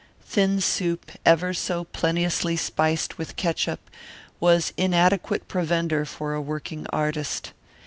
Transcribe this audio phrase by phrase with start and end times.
[0.25, 3.87] Thin soup, ever so plenteously spiced with catsup,
[4.39, 7.53] was inadequate provender for a working artist.